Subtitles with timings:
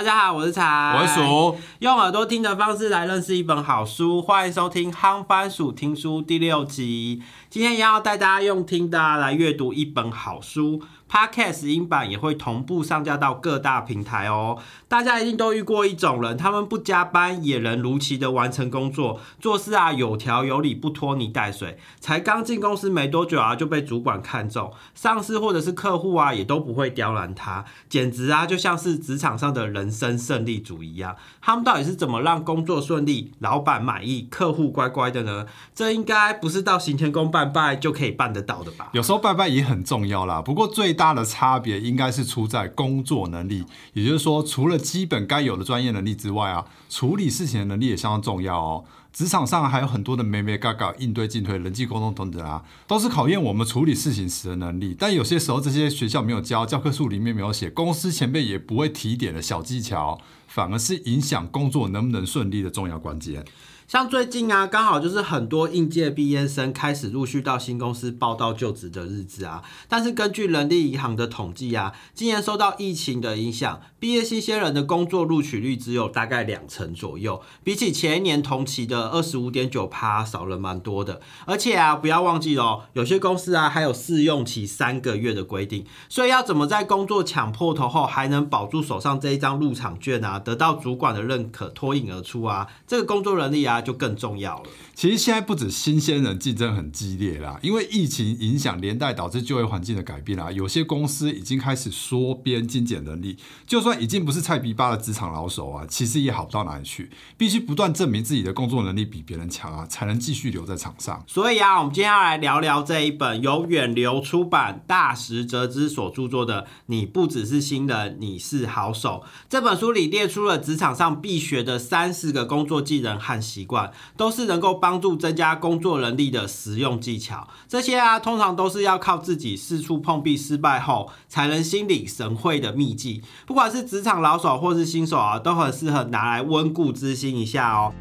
[0.00, 7.22] 大家好，我是财，我是鼠，用耳朵听的方式来认识一本好书，欢迎收听《夯番薯听书》第六集。
[7.50, 10.80] 今天要带大家用听的来阅读一本好书。
[11.10, 14.58] Podcast 音版也会同步上架到各大平台哦。
[14.86, 21.78] 大家一定都遇过一种人，他们不加班也能如期的完成工作，做事啊有条有理，不拖泥带水。
[21.98, 31.16] 才刚进公司没多久啊，就被主管看中，上司或者是客户啊，也都不会刁难他，简直啊就像是职场上的人生胜利组一样。
[31.42, 35.46] 他们到底是怎么让工作顺利、老板满意、客户乖乖的呢？
[35.74, 38.90] 这应该不是到行天宫拜拜就可以办得到的吧？
[38.92, 43.64] 有时候拜拜也很重要啦，不过最大的差别应该是出在工作能力，
[43.94, 48.84] 也就是说，除了基本该有的专业能力之外啊，处理事情的能力也相当重要哦。
[49.10, 54.94] 职场上还有很多的咩咩嘎嘎、应对进退、人际沟通等等啊，都是考验我们处理事情时的能力。
[54.96, 63.42] 但有些时候，这些学校没有教，教科书里面没有写，公司前辈也不会提点的小技巧，反而是影响工作能不能顺利的重要关键。
[63.90, 69.64] 像最近啊，刚好就是很多应届毕业生开始陆续到新公司报到就职的日子啊。
[69.88, 81.20] 但是根据人力银行的统计啊，今年受到疫情的影响，毕业新鲜人的工作录取率只有大概两成左右，比起前一年同期的二十五点九趴少了蛮多的。
[81.44, 93.79] 而且啊，不要忘记哦，有些公司啊还有试用期三个月的规定，所以要怎么在工作抢破头后还能保住手上这一张入场券啊，得到主管的认可，脱颖而出啊，这个工作能力啊。
[93.80, 94.68] 就更重要了。
[95.00, 100.52] 其实现在不止新鲜人竞争很激烈啦，因为疫情影响，连带导致就业环境的改变啦。
[100.52, 107.08] 有些公司已经开始缩编精简能力，就算已经不是菜逼巴的职场老手啊，其实也好不到哪里去。
[107.38, 111.24] 必须不断证明自己的工作能力比别人强啊，才能继续留在场上。
[111.26, 124.89] 所以啊，我们今天要来聊聊这一本由远流出版大石哲之所著作的《你不只是新人，你是好手》这本书里列出了职场上必学的三十个工作技能和习惯，都是能够帮。
[124.90, 133.22] 帮助增加工作能力的实用技巧，这些啊，通常都是要靠自己四处碰壁失败后，才能心领神会的秘籍。
[133.46, 137.94] 不管是职场老手或是新手啊，都很适合拿来温故知新一下哦。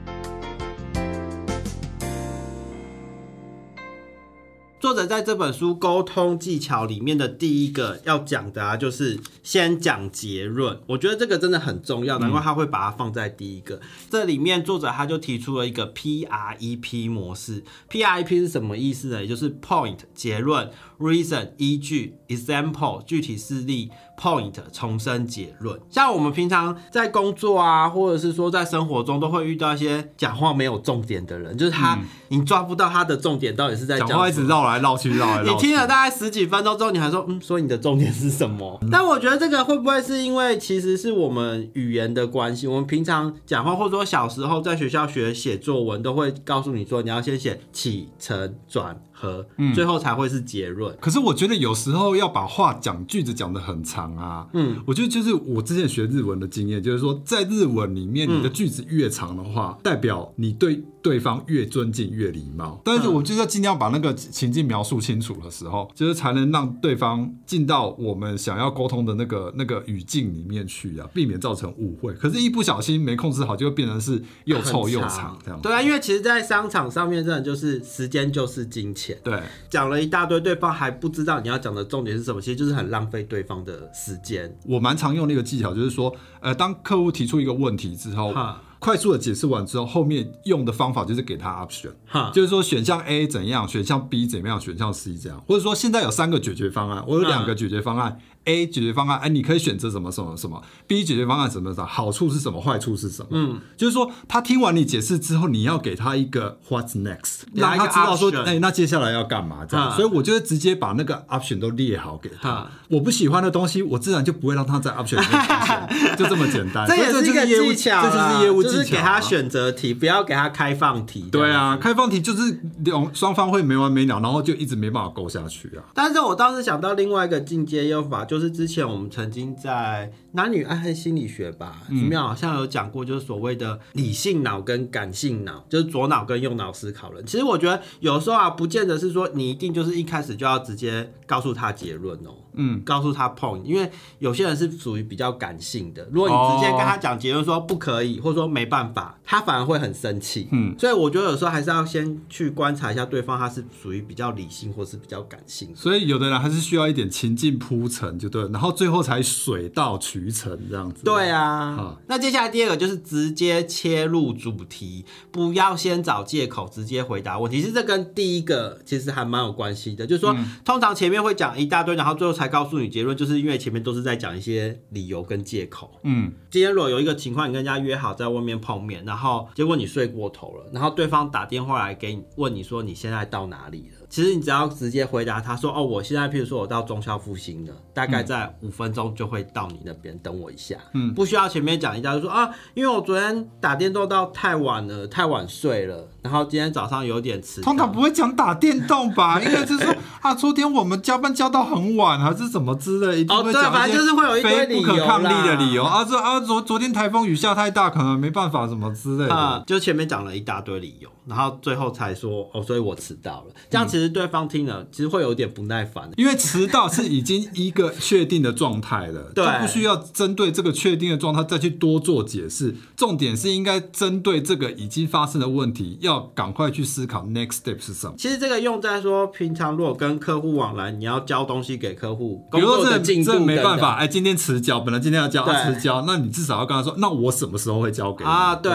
[4.79, 10.79] 作者在这本书沟通技巧里面的第一个要讲的啊，就是先讲结论。
[10.87, 13.81] 我觉得这个真的很重要，难怪他会把它放在第一个。
[14.09, 17.61] 这里面作者他就提出了一个 P R E P 模式。
[17.89, 19.21] P R E P 是什么意思呢？
[19.21, 25.77] 也就是 Point 结论，Reason 依据，Example 具体事例，Point 重申结论。
[25.89, 34.68] 像我们平常在工作啊，或者是说在生活中，都会遇到一些讲话没有重点的人，就是他你抓不到他的重点到底是在讲话一直绕。
[34.73, 38.79] 来绕去绕来绕去，你听了大概十几分钟之后，你还说嗯，所以你的重点是什么？
[38.91, 42.67] 但我觉得这个会不会是因为其实是我们语言的关系？
[42.67, 49.01] 我们平常讲话，或者说小时候在学校学写作文，都会告诉你说你要先写起承转。
[49.19, 50.95] 和最后才会是结论。
[51.01, 54.47] 可是我觉得有时候要把话讲句子讲的很长啊。
[54.53, 62.79] 嗯，我觉得就是我之前学日文的经验，就是说在日文里面，你的句子越长的话，代表你对对方越尊敬、越礼貌。
[62.85, 72.13] 但是我就是要尽量把那个情境描述清楚的时候，就是才能让对方进到我们想要沟通的那个那个语境里面去啊，避免造成误会。
[72.13, 75.59] 可是，一不小心没控制好，就会变成是又臭又长这样。
[75.61, 79.08] 对啊，因为其实，在商场上面，真的就是时间就是金钱。
[79.23, 84.55] 对，讲了一大堆，对方还不知道你要讲的重点是什么，其实就是很浪费对方的时间。
[84.65, 88.33] 我蛮常用的一个技巧，就是说，呃，当客户提出一个问题之后。
[88.79, 91.91] 快速的解释完之后，后面用的方法就是给他 option，
[92.31, 103.29] 就是说选项 A 怎样，选项 B 怎样，选项 C 这样，或者说现在有三个解决方案，我有两个解决方案，A 解决方案，哎，你可以选择什么什么什么，B 解决方案什么什么，好处是什么，坏处是什么？
[103.31, 109.91] 嗯，就是说他听完你解释之后，你要给他一个 What's next，让他知道说，哎，那接下来要干嘛这样？
[109.95, 112.67] 所以我就直接把那个 option 都列好给他。
[112.87, 116.87] 我不喜欢的东西，我自然就不会让他在 option 里面出现， 就这么简单。
[116.87, 118.68] 这也是一个技巧，这就是业务。
[118.71, 121.29] 就是给他选择题，不要给他开放题。
[121.31, 125.83] 对啊，开放题就是两双方会没完没了，然后就一直没办法勾下去啊。
[125.93, 137.25] 但是我倒是想到另外一个进阶用法，就是之前我们曾经在男女爱恨心理学吧里面好像有讲过，就是所谓的理性脑跟感性脑，就是左脑跟右脑思考人。
[137.25, 142.31] 其实我觉得有时候啊，不见得是说你一定就是一开始就要直接告诉他结论哦。
[142.53, 148.58] 嗯，告诉他 point，因为有些人是属于比较感性的，如果你直接跟他讲结论说不可以，或者说没。
[148.59, 150.49] 没办法，他反而会很生气。
[150.51, 155.73] 嗯，所以我觉得有时候还是要先去观察一下对方，他是属于比较理性或是比较感性。
[155.73, 161.05] 所以有的人还是需要一点情境铺陈，就对，然后最后才水到渠成这样子。
[161.05, 167.61] 对啊，那接下来第二个就是直接切入主题，不要先找借口，直接回答问题。
[167.61, 170.35] 其实这跟第一个其实还蛮有关系的，就是说
[170.65, 175.97] 通常前面会讲一大堆，然后最后才告诉你结论，就是因为前面都是在讲一些理由跟借口。
[176.03, 183.98] 嗯，今天如果有一个情况，你跟人家约好在外面碰面，然后结果你睡过头了，然后对方打电话来给你问你说你现在到哪里了？
[184.09, 197.61] 其实你只要直接回答他说：“哦，我现在譬如说我到中校复兴了，大概在五分钟就会到你那边，等我一下。”嗯，不需要前面讲一下就说啊，因为我昨天打电动到太晚了，太晚睡了，然后今天早上有点迟。
[197.61, 199.39] 通常不会讲打电动吧？
[199.43, 203.23] 应该就是说啊，昨天我们加班加到很晚，还是怎么之类。
[203.29, 209.35] 哦，对，反正就是会有一堆不可抗力的理由啊，这啊昨昨天台风雨下太大，可能没办法什么之类的。
[209.35, 213.53] 啊就前面讲了一大堆理由，然后最后才说哦，所以我迟到了。
[213.69, 214.87] 这样其实对方听了。
[214.91, 222.75] 其实会有点不耐烦，因为迟到是已经一个确定的状态了，就不需要针对这个确定的状态再去多做解释。
[222.95, 228.13] 重点是应该针对这个已经发生的问题，要赶快去思考 next step 是什么。
[228.17, 238.55] 其实这个用在说平常如果跟客户往来，你要交东西给客户，比如说这这没办法，哎，今天迟交，本来今天要交，迟交，那你至少要跟他说，那我什么时候会交给你啊？
[238.55, 238.71] 对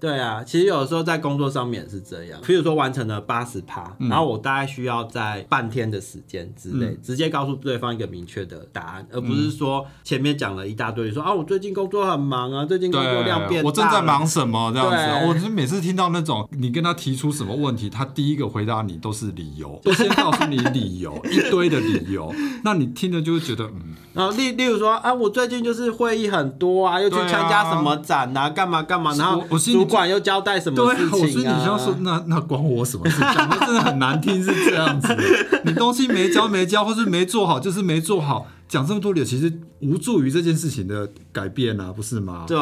[0.00, 15.26] 对啊，其实有时候在工作上面也是这样，比如说完成了八十趴，然后我大概需要在半天的时间之内，直接告诉对方一个明确的答案，而不是说前面讲了一大堆，说啊，我最近工作很忙啊，最近工作量变大，我正在忙什么这样子。
[15.28, 22.34] 我是每次听到那种你跟他提出什么问题，他第一个回答你都是理由， 都先告诉你理由， 一堆的理由，
[22.64, 23.94] 那你听着就会觉得嗯。
[24.14, 31.10] 然后例例如说啊，我最近就是会议很多啊，又去参加什么展啊，干嘛干嘛，然后主管又交代什么事情啊。
[31.12, 33.20] 我心里想说，那那关我什么事？
[33.20, 35.16] 讲的真的很难听， 是这样子。
[35.64, 38.46] 你东西没交没交，或是没做好，就是没做好。
[38.68, 39.50] 讲这么多理由，其实
[39.80, 42.44] 无助于这件事情的改变啊，不是吗？
[42.46, 42.58] 对，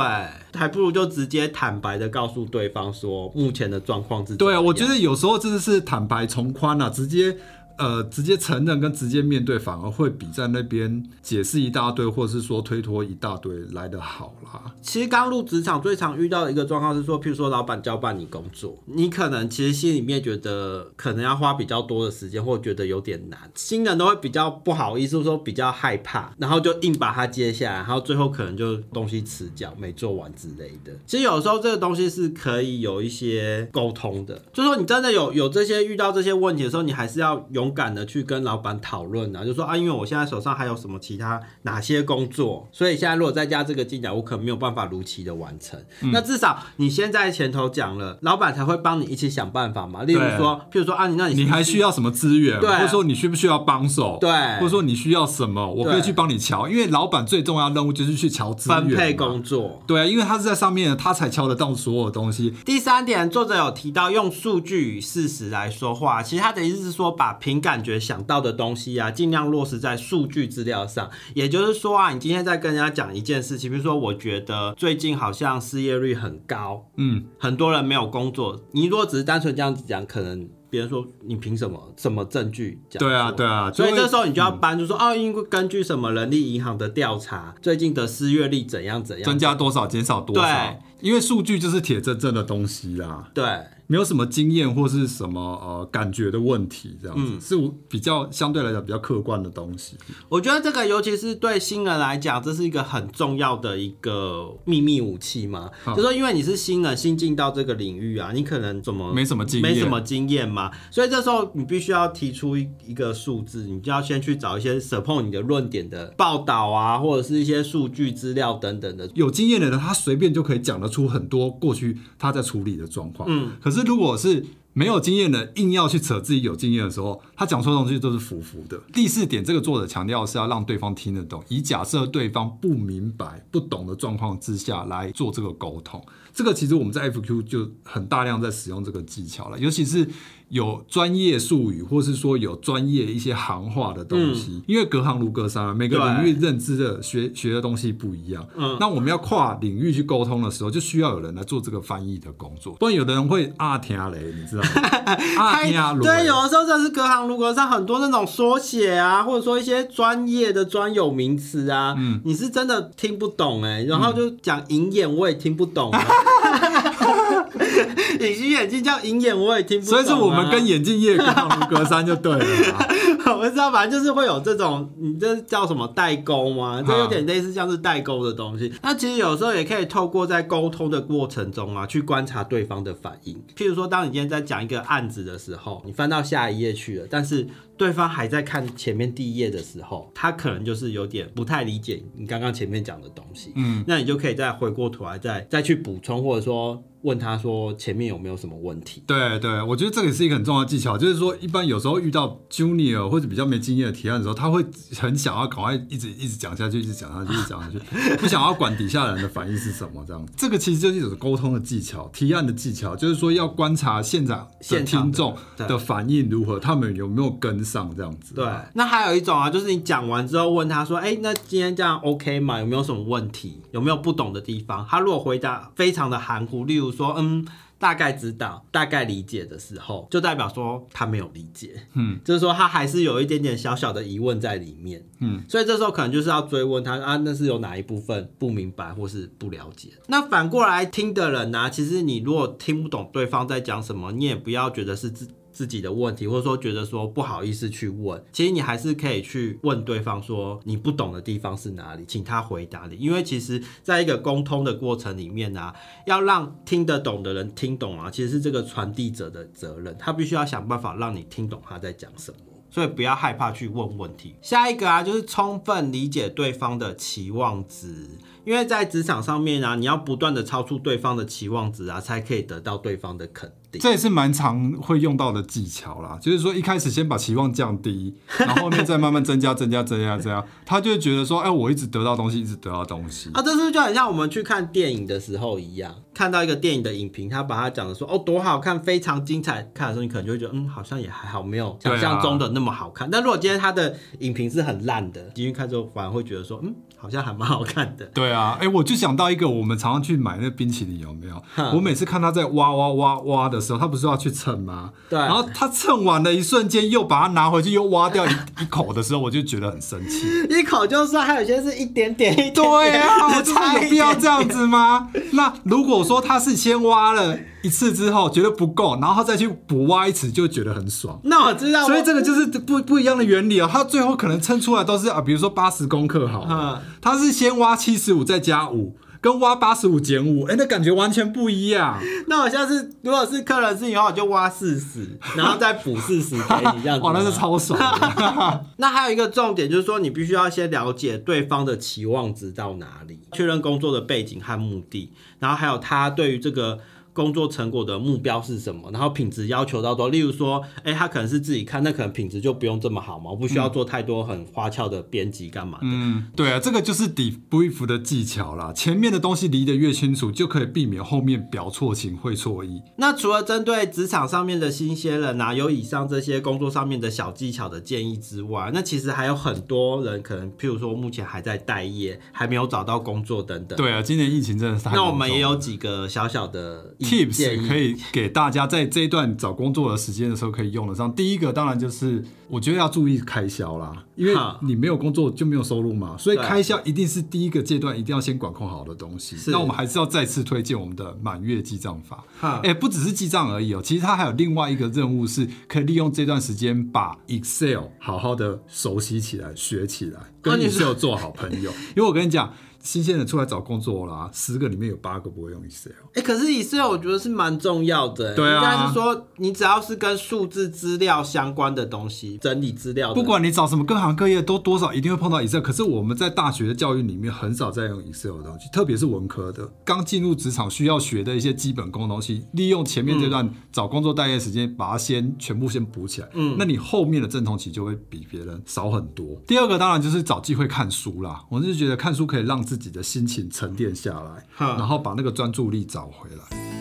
[0.54, 4.36] 还不如就直接坦白的告诉对方说，目前的状况是。
[4.36, 7.36] 对啊，我觉得有时候真的是坦白从宽啊，直接。
[7.78, 14.72] 呃，直接承认跟直接面对，反而会比在那边解释一大堆，或者是说推脱一大堆来的好啦。
[14.80, 30.92] 其实刚入职场最常遇到的一个状况是说，譬如说老板交办你工作，你可能其实心里面觉得可能要花比较多的时间，或觉得有点难，新人都会比较不好意思，说比较害怕，然后就硬把它接下来，然后最后可能就东西迟交没做完之类的。
[31.06, 37.65] 其实有时候这个东西是可以有一些沟通的，就说你真的有有这些遇到这些问题的时候，你还是要勇。
[37.66, 45.78] 勇敢的去跟老板讨论啊，就说啊，因为我现在手上还有什么其他哪些工作，所以现在如果再加这个进展，我可能没有办法如期的完成。
[46.12, 50.04] 那至少你先在前头讲了，老板才会帮你一起想办法嘛。
[50.04, 52.60] 例如说，譬如说啊，你那你你还需要什么资源？
[52.60, 54.18] 对，或者说你需不需要帮手？
[54.20, 56.68] 对，或者说你需要什么，我可以去帮你瞧。
[56.68, 59.82] 因为老板最重要任务就是去瞧资源、分配工作。
[59.86, 62.54] 对啊，因为他是在上面，他才敲得到所有东西。
[62.64, 68.36] 第三点，作者有提到用数据与事实来说话，其实他的意思是说，把凭感觉想到。
[68.36, 71.10] 的东西啊，尽量落实在数据资料上。
[71.34, 78.60] 也就是说啊，你今天在跟人家讲一件事情，比如说，我觉得最近好像失业率很高，嗯，很多人没有工作。
[78.72, 81.92] 你如果只是单纯这样子讲，可能别人说你凭什么？
[81.96, 83.00] 什么证据讲？
[83.00, 83.72] 对啊，对啊。
[83.72, 90.78] 所以这时候你就要搬，就说哦，因为根据什么人力银行的调查，最近的失业率怎样怎样，增加多少，减少多少？
[91.00, 93.30] 因为数据就是铁铮铮的东西啦。
[93.32, 93.44] 对。
[93.88, 99.96] 没有什么经验或是什么呃感觉的问题，这样子是比较相对来讲比较客观的东西。
[100.28, 105.70] 我觉得这个尤其是对新人来讲，这是一个很重要的一个秘密武器嘛。
[105.96, 119.08] 就说因为你是新人，新进到这个领域啊，你可能怎么没什么经验，没什么经验嘛，所以这时候你必须要提出一一个数字，你就要先去找一些 support 你的论点的报道啊，或者是一些数据资料等等的。
[119.14, 123.28] 有经验的人，他随便就可以讲得出很多过去他在处理的状况。
[123.30, 123.75] 嗯，可是。
[123.76, 128.80] 是，如果是没有经验的，硬要去扯自己有经验的时候，他讲出的东西都是浮浮的。
[128.92, 136.02] 第四点，这个作者强调是要让对方听得懂，以假设对方不明白、不懂的状况之下来做这个沟通。
[136.36, 140.06] 这个其实我们在 FQ 就很大量在使用这个技巧了，尤其是。
[140.48, 148.46] 有专业术语，或是说有专业一些行话的东西，因为隔行如隔山，每个领域认知的学学的东西不一样。
[148.56, 154.68] 嗯，那我们要跨领域去沟通的时候，就需要有人来做这个翻译的工作，不然有的人会啊听啊雷，你知道吗？
[155.42, 165.90] 啊听啊对，有的时候真的是隔行如隔山，很多那种缩写啊，或者说一些专业的专有名词啊，嗯，你是真的听不懂哎，然后就讲银眼我也听不懂，
[168.20, 169.90] 隐形眼镜叫银眼，我也听不懂。
[169.90, 172.88] 所以是我们跟眼镜业隔行隔山就对了。
[173.38, 176.82] 我知道，反正就是会有这种，你这叫什么代沟吗？
[176.86, 178.72] 这有点类似像是代沟的东西。
[178.82, 183.34] 那其实有时候也可以透过在沟通的过程中啊，去观察对方的反应。
[183.56, 187.46] 譬如说，当你今天在讲一个案子的时候，你翻到下一页去了，但是。
[187.76, 193.52] 对方还在看前面第一页的时候，他可能就是有点不太理解你刚刚前面讲的东西。
[193.54, 196.82] 嗯，那你就可以再回过头来，再再去补充，或者说。
[197.02, 199.00] 问他说前面有没有什么问题？
[199.06, 204.64] 对对，我觉得这个也是一个很重要的技巧，就是说一般有时候遇到 junior 或者比较没经验的提案的时候，他会
[204.98, 207.78] 很想要赶快一直一直讲下去，一直讲下去，一直讲下去，
[208.18, 210.26] 不想要管底下人的反应是什么这样。
[210.36, 218.34] 这个其实就是一种沟通的技巧，提案的技巧，就是说要观察现场现听众的反应如何，他们有没有跟上这样子。
[218.34, 222.58] 对，那还有一种啊，就是你讲完之后问他说：“哎，那今天这样 OK 吗？
[222.60, 223.60] 有没有什么问题？
[223.72, 226.86] 有没有不懂的地方？”他如果回答非常的含糊，例如。
[226.86, 227.44] 说嗯，
[227.80, 239.88] 大概知道，大概理解的时候，就代表说他没有理解，嗯，就是说他还是有一点点小小的疑问在里面，嗯，所以这时候可能就是要追问他啊，那是有哪一部分不明白或是不了解？
[240.06, 245.28] 那反过来听的人呢，其实你如果听不懂对方在讲什么，你也不要觉得是自。
[245.56, 252.96] 自己的问题，或者说觉得说不好意思去问，其实你还是可以去问对方说你不懂的地方是哪里，请他回答你。
[252.96, 255.72] 因为其实在一个沟通的过程里面呢，
[256.06, 262.36] 要让听得懂的人听懂啊，其实是这个传递者的责任，他必须要想办法让你听懂他在讲什么。
[262.68, 264.34] 所以不要害怕去问问题。
[264.42, 268.06] 下一个啊，就是充分理解对方的期望值。
[268.44, 273.82] 因为在职场上面啊，你要不断的超出对方的期望值啊，才可以得到对方的肯定。
[273.82, 283.30] 这也是蛮常会用到的技巧啦，就是说一开始先把期望降低，然后后面再慢慢增加、增加、增加，增加他就会觉得说，哎，我一直得到东西，一直得到东西。
[283.34, 289.70] 啊，这是不是就很像我们去看电影的时候一样，看到一个电影的影评，他把它讲的说，哦，多好看，非常精彩。
[289.74, 293.10] 看的时候你可能就会觉得，嗯，好像也还好，没有想象中的那么好看。
[293.10, 296.74] 但如果今天他的影评是很烂的，进去看之后反而会觉得说，嗯。
[296.98, 298.06] 好像还蛮好看的。
[298.06, 301.40] 对啊，哎，我就想到一个，我们常常去买那个冰淇淋，有没有？
[301.72, 304.92] 我每次看他在挖挖挖挖的时候，他不是要去称吗？
[305.10, 305.18] 对。
[305.18, 308.30] 然后他称完的一瞬间，又把它拿回去，又挖掉一
[308.60, 310.26] 一口的时候，我就觉得很生气。
[310.48, 312.54] 一口就算，还有些是一点点一点。
[312.54, 315.08] 对啊，真的有必要这样子吗？
[315.32, 317.36] 那如果说他是先挖了。
[317.62, 321.18] 一次之后觉得不够，然后再去补挖一次，就觉得很爽。
[321.24, 323.68] 那我知道，所以这个就是不不一样的原理哦。
[323.70, 328.94] 他最后可能称出来都是啊，比如说八十公克好，他是先挖七十五再加五，
[329.26, 332.00] 跟挖八十五减五， 哎，那感觉完全不一样。
[332.28, 337.76] 那我下次如果是客人是以后，我就挖四十， 然后再补四十给你，这样子哇，那是超爽。
[338.78, 346.78] 那还有一个重点就是说，你必须要先了解对方的期望值到哪里，确认工作的背景和目的，然后还有他对于这个。
[347.16, 348.90] 工作成果的目标是什么？
[348.92, 350.10] 然后品质要求到多？
[350.10, 355.86] 例如说，哎，他可能是自己看，那可能品质就不用这么好嘛，我不需要做太多很花俏的编辑干嘛的？
[355.86, 358.70] 嗯，对啊，这个就是 debrief 的技巧啦。
[358.74, 362.82] 前面的东西离得越清楚，就可以避免后面表错情、会错意。
[362.98, 373.74] 那除了针对职场上面的新鲜人啊，有以上这些工作上面的小技巧的建议之外，那其实还有很多人可能，譬如说目前还在待业，还没有找到工作等等。
[373.78, 374.86] 对啊，今年疫情真的是。
[374.92, 376.94] 那我们也有几个小小的。
[377.06, 381.14] Tips 可以给大家在这一段找工作的时间的时候可以用得上。
[381.14, 389.36] 第一个当然就是我觉得要注意开销啦，因为你没有工作就没有收入嘛，所以开销一定是第一个阶段一定要先管控好的东西。
[389.50, 392.24] 那我们还是要再次推荐我们的满月记账法。
[392.62, 401.70] 哎，不只是记账而已哦，其实它还有另外一个任务是可以利用这段时间把 Excel 好好的熟悉起来、学起来，跟 Excel 做好朋友。
[401.96, 402.52] 因为我跟你讲。
[402.86, 405.90] 新鲜人出来找工作啦，十个里面有八个不会用 Excel。
[406.14, 408.36] 哎，可是 Excel 我觉得是蛮重要的。
[408.36, 415.60] 对啊，应该是说你只要是跟数字资料相关的东西，整理资料，不管你找什么各行各业，都多少一定会碰到 Excel。
[415.60, 426.28] 可是我们在大学的教育里面很少在用 Excel 的东西，特别是文科的，刚进入职场需要学的一些基本功东西，利用前面这段找工作待业时间，把它先全部先补起来。
[426.34, 429.26] 嗯，那你后面的阵痛期就会比别人少很多。
[429.46, 436.75] 第二个当然就是找机会看书啦，我是觉得看书可以让自己的心情沉淀下来，然后把那个专注力找回来。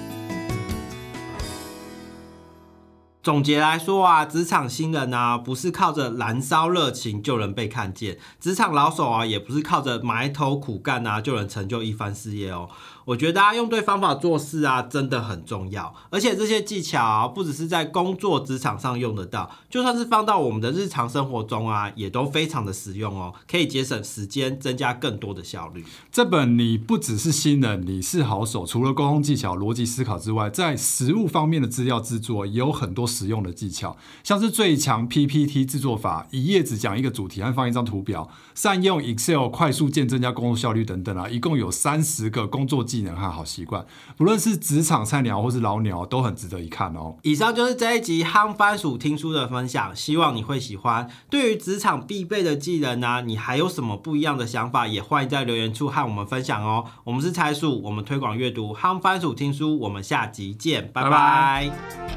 [3.25, 12.70] 总结来说啊，职场新人啊，不是靠着燃烧热情就能被看见；职场老手啊，也不是靠着埋头苦干啊就能成就一番事业哦。
[13.05, 15.96] 我觉得啊，用对方法做事啊，真的很重要。
[16.12, 25.84] 而且这些技巧啊，不只是在工作职场上用得到，就算是放到我们的日常生活中啊，也都非常的实用哦，可以节省时间，增加更多的效率。
[26.12, 28.67] 这本你不只是新人，你是好手。
[28.67, 43.86] 除了沟通技巧、逻辑思考之外，在实物方面的资料制作也有很多实用的技巧，像是最强 PPT 制作法，一页只讲一个主题，还放一张图表，善用 Excel 快速见增加工作效率等等啊，一共有三十个工作技能和好习惯，
[44.17, 47.15] 不论是职场菜鸟或是老鸟，都很值得一看哦。
[47.24, 51.10] 以上就是这一集夯番薯听书的分享，希望你会喜欢。
[51.29, 54.88] 对于职场必备的技能呢，你还有什么不一样的想法？
[54.88, 56.86] 也欢迎在留言处和我们分享哦。
[57.03, 62.14] 我们是财鼠，我们推广阅读夯番薯听书，我们下集见，拜拜。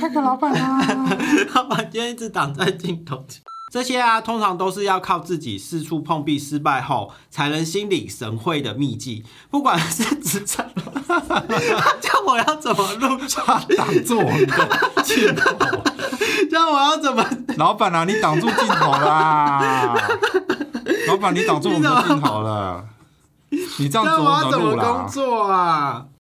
[0.00, 0.80] 派克老板啊，
[1.54, 3.42] 老板今天一直挡在镜头前。
[3.70, 9.22] 这些啊，通常都是要靠自己四处碰壁失败后，才能心领神会的秘技。
[9.50, 10.66] 不管是职场，
[12.00, 13.18] 叫我要怎么录，
[13.76, 15.54] 挡住我的镜头，
[16.50, 17.24] 叫我要怎么？
[17.58, 19.94] 老板啊，你挡住镜头啦！
[21.06, 22.84] 老板，你挡住我们的镜头了。
[23.78, 26.06] 你这样子我怎么工作啊？